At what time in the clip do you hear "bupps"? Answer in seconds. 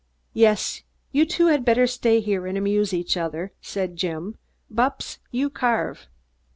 4.67-5.19